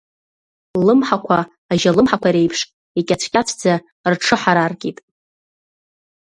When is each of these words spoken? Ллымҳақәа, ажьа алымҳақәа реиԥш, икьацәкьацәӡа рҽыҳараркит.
Ллымҳақәа, 0.79 1.37
ажьа 1.71 1.89
алымҳақәа 1.91 2.29
реиԥш, 2.33 2.59
икьацәкьацәӡа 2.99 3.73
рҽыҳараркит. 4.11 4.97